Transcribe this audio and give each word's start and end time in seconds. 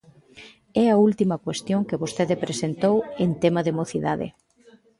E 0.81 0.83
a 0.93 0.99
última 1.07 1.37
cuestión 1.45 1.81
que 1.87 2.01
vostede 2.03 2.41
presentou, 2.45 2.95
en 3.23 3.31
tema 3.43 3.61
de 3.63 3.75
mocidade. 3.79 4.27